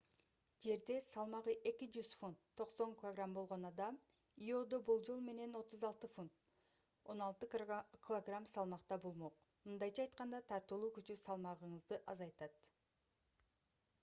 жерде 0.65 0.93
салмагы 1.07 1.53
200 1.71 2.15
фунт 2.21 2.45
90 2.61 2.93
кг 3.01 3.25
болгон 3.33 3.65
адам 3.69 3.97
иодо 4.47 4.79
болжол 4.89 5.19
менен 5.27 5.51
36 5.59 6.09
фунт 6.13 6.41
16 7.15 7.47
кг 8.07 8.39
салмакта 8.53 8.99
болмок. 9.05 9.37
мындайча 9.67 10.03
айтканда 10.05 10.39
тартылуу 10.53 10.89
күчү 10.97 11.19
салмагыңызды 11.25 12.01
азайтат 12.15 12.71